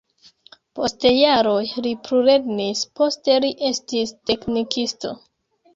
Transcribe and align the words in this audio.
Post 0.79 1.05
jaroj 1.17 1.61
li 1.87 1.91
plulernis, 2.09 2.83
poste 3.01 3.39
li 3.47 3.55
estis 3.73 4.19
teknikisto. 4.33 5.19